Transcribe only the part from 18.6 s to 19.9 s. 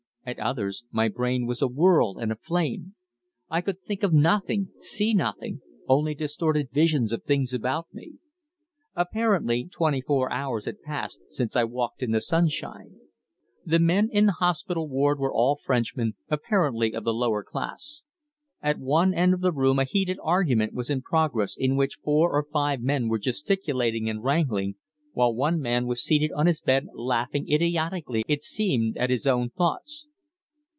At one end of the room a